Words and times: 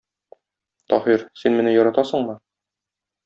Таһир, 0.93 1.25
син 1.43 1.59
мине 1.59 1.75
яратасыңмы? 1.75 2.39